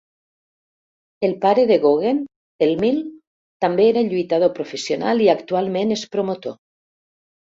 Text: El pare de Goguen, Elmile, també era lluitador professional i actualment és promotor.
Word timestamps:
El 1.27 1.33
pare 1.41 1.65
de 1.71 1.75
Goguen, 1.83 2.21
Elmile, 2.67 3.03
també 3.65 3.85
era 3.89 4.03
lluitador 4.07 4.49
professional 4.61 5.21
i 5.27 5.29
actualment 5.35 5.95
és 5.97 6.07
promotor. 6.17 6.57